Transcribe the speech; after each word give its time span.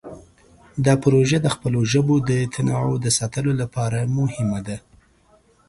دا 0.85 0.93
پروژه 1.03 1.37
د 1.41 1.47
خپلو 1.55 1.79
ژبو 1.91 2.15
د 2.29 2.31
تنوع 2.53 2.91
د 3.03 3.07
ساتلو 3.17 3.51
لپاره 3.61 3.99
مهمه 4.17 4.59
ده. 4.67 4.77